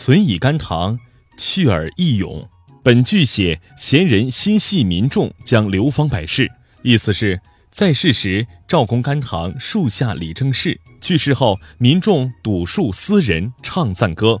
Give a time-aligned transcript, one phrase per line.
[0.00, 0.96] 存以甘棠，
[1.36, 2.48] 去而益勇。
[2.84, 6.48] 本句写贤人心系民众，将流芳百世。
[6.84, 7.40] 意思是，
[7.72, 14.40] 在世时赵公甘棠树下理政事，去世后民众笃树思人，唱赞歌。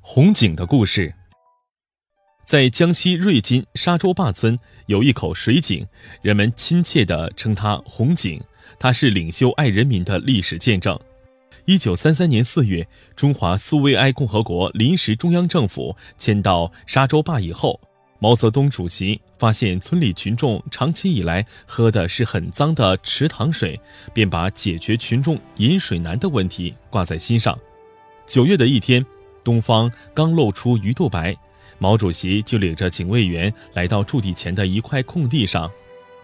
[0.00, 1.14] 红井的故事，
[2.46, 5.86] 在江西瑞金沙洲坝村有一口水井，
[6.22, 8.42] 人们亲切地称它“红井”。
[8.80, 10.98] 它是领袖爱人民的历史见证。
[11.64, 17.80] 一九三三年四月，中华苏维埃共和国临时中央政府迁到沙洲坝以后，
[18.18, 23.80] 毛泽东主席发现村里群众长期以来喝的是很脏的池塘水，
[24.12, 27.58] 便把解决群众饮水难的问题挂在心上。
[28.26, 29.04] 九月的一天。
[29.42, 31.34] 东方刚露出鱼肚白，
[31.78, 35.68] 毛主席就领着警卫员来到驻地前的一块空地上，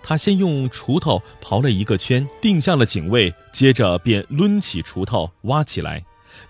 [0.09, 6.01] 他先用锄头刨了一个圈，定下了警卫，接着便抡起锄头挖起来，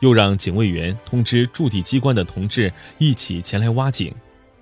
[0.01, 4.13] 又让警卫员通知驻地机关的同志一起前来挖井。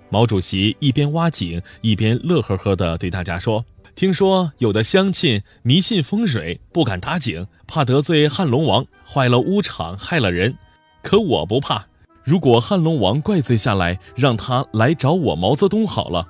[0.07, 10.55] 毛主席一边挖井，一边乐呵呵地对大家说：“听说有的乡亲迷信风水，不敢打井，怕得罪汉龙王，坏了屋场，害了人。
[11.03, 11.85] 可我不怕。”
[12.23, 16.29] 如果汉龙王怪罪下来，让他来找我毛泽东好了。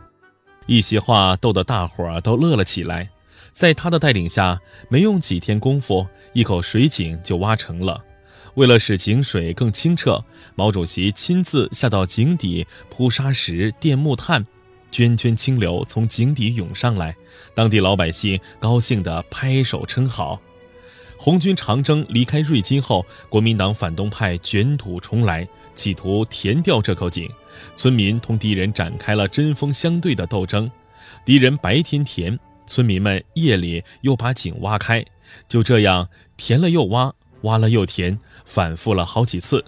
[0.66, 3.10] 一席话逗得大伙儿都乐了起来。
[3.52, 8.04] 在他的带领下，没用几天功夫，一口水井就挖成了。
[8.56, 10.24] 为了使井水更清澈，
[10.56, 14.46] 毛主席亲自下到井底铺沙石、垫木炭，
[14.92, 17.16] 涓涓清流从井底涌上来，
[17.54, 20.42] 当地老百姓高兴地拍手称好。
[21.18, 25.48] 红军长征离开瑞金后，国民党反动派卷土重来。
[25.74, 27.30] 企图填掉这口井，
[27.76, 30.72] 村民同敌人展开了针锋相对的斗争。
[31.26, 35.04] 敌人白天填，村民们夜里又把井挖开，
[35.50, 39.66] 就这样填了又挖，挖了又填，反复了好几次。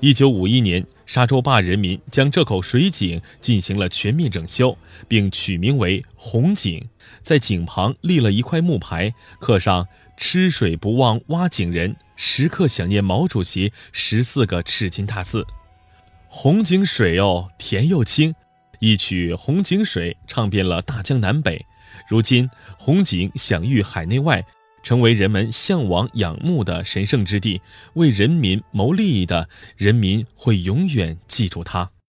[0.00, 4.76] 一九五一年，沙洲坝人民将这口水井进行了全面整修，
[5.06, 6.86] 并取名为红井，
[7.22, 9.86] 在井旁立了一块木牌，刻上
[10.18, 11.96] “吃水不忘挖井人”。
[12.16, 15.46] 时刻想念毛主席十四个赤金大字，
[16.28, 18.34] 红井水哦，甜又清，
[18.80, 21.64] 一曲《红井水》唱遍了大江南北。
[22.08, 24.44] 如今，红井享誉海内外，
[24.86, 27.60] 成为人们向往仰慕的神圣之地。
[27.94, 31.90] 为人民谋利益的人民会永远记住他。